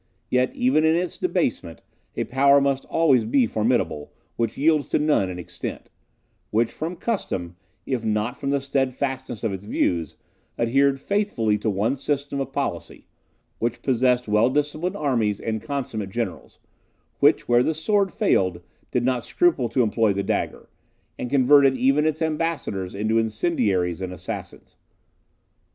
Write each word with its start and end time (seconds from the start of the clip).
Yet, 0.31 0.51
even 0.55 0.83
in 0.83 0.95
its 0.95 1.19
debasement, 1.19 1.79
a 2.17 2.23
power 2.23 2.59
must 2.59 2.85
always 2.85 3.23
be 3.23 3.45
formidable, 3.45 4.11
which 4.35 4.57
yields 4.57 4.87
to 4.87 4.97
none 4.97 5.29
in 5.29 5.37
extent; 5.37 5.91
which, 6.49 6.71
from 6.71 6.95
custom, 6.95 7.55
if 7.85 8.03
not 8.03 8.35
from 8.35 8.49
the 8.49 8.61
steadfastness 8.61 9.43
of 9.43 9.53
its 9.53 9.65
views, 9.65 10.17
adhered 10.57 10.99
faithfully 10.99 11.59
to 11.59 11.69
one 11.69 11.95
system 11.97 12.39
of 12.39 12.51
policy; 12.51 13.05
which 13.59 13.83
possessed 13.83 14.27
well 14.27 14.49
disciplined 14.49 14.95
armies 14.95 15.39
and 15.39 15.61
consummate 15.61 16.09
generals; 16.09 16.57
which, 17.19 17.47
where 17.47 17.61
the 17.61 17.75
sword 17.75 18.11
failed, 18.11 18.59
did 18.89 19.03
not 19.03 19.23
scruple 19.23 19.69
to 19.69 19.83
employ 19.83 20.13
the 20.13 20.23
dagger; 20.23 20.67
and 21.19 21.29
converted 21.29 21.77
even 21.77 22.07
its 22.07 22.23
ambassadors 22.23 22.95
into 22.95 23.19
incendiaries 23.19 24.01
and 24.01 24.11
assassins. 24.11 24.75